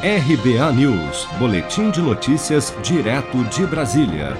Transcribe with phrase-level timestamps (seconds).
[0.00, 4.36] RBA News, Boletim de Notícias, direto de Brasília.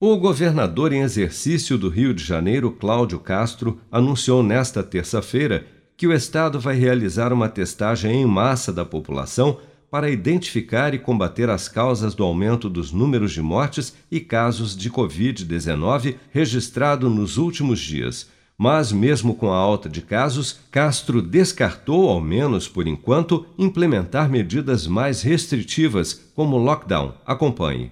[0.00, 6.12] O governador em exercício do Rio de Janeiro, Cláudio Castro, anunciou nesta terça-feira que o
[6.12, 9.58] Estado vai realizar uma testagem em massa da população
[9.90, 14.88] para identificar e combater as causas do aumento dos números de mortes e casos de
[14.88, 18.28] Covid-19 registrado nos últimos dias
[18.62, 24.86] mas, mesmo com a alta de casos, Castro descartou, ao menos por enquanto, implementar medidas
[24.86, 27.14] mais restritivas, como lockdown.
[27.24, 27.90] Acompanhe.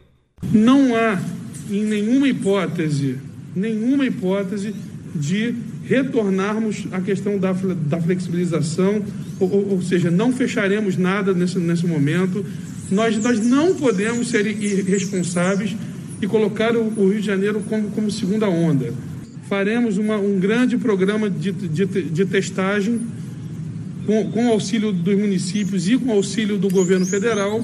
[0.52, 1.18] Não há,
[1.70, 3.16] em nenhuma hipótese,
[3.56, 4.74] nenhuma hipótese
[5.14, 5.54] de
[5.84, 9.02] retornarmos à questão da, da flexibilização,
[9.40, 12.44] ou, ou, seja, não fecharemos nada nesse, nesse momento.
[12.90, 15.74] Nós, nós não podemos ser irresponsáveis
[16.20, 18.92] e colocar o, o Rio de Janeiro como, como segunda onda
[19.48, 23.00] faremos uma, um grande programa de, de, de testagem
[24.06, 27.60] com, com auxílio dos municípios e com auxílio do governo federal.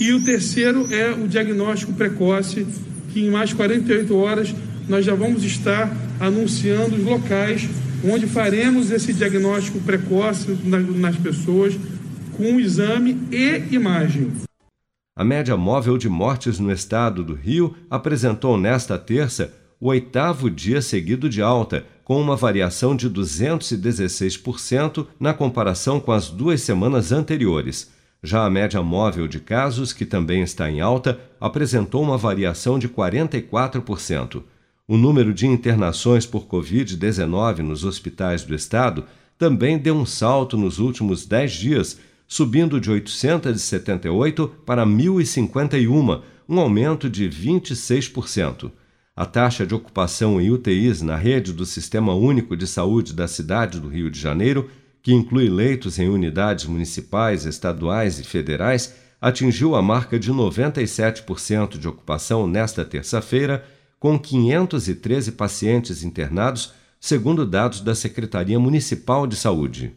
[0.00, 2.66] E o terceiro é o diagnóstico precoce,
[3.12, 4.54] que em mais 48 horas
[4.88, 7.68] nós já vamos estar anunciando os locais
[8.04, 11.76] onde faremos esse diagnóstico precoce nas, nas pessoas
[12.36, 14.30] com exame e imagem.
[15.16, 20.82] A média móvel de mortes no estado do Rio apresentou nesta terça o oitavo dia
[20.82, 27.90] seguido de alta, com uma variação de 216% na comparação com as duas semanas anteriores.
[28.22, 32.88] Já a média móvel de casos, que também está em alta, apresentou uma variação de
[32.88, 34.42] 44%.
[34.88, 39.04] O número de internações por Covid-19 nos hospitais do estado
[39.38, 47.08] também deu um salto nos últimos 10 dias, subindo de 878 para 1.051, um aumento
[47.08, 48.72] de 26%.
[49.18, 53.80] A taxa de ocupação em UTIs na rede do Sistema Único de Saúde da cidade
[53.80, 54.70] do Rio de Janeiro,
[55.02, 61.88] que inclui leitos em unidades municipais, estaduais e federais, atingiu a marca de 97% de
[61.88, 63.64] ocupação nesta terça-feira,
[63.98, 69.96] com 513 pacientes internados, segundo dados da Secretaria Municipal de Saúde.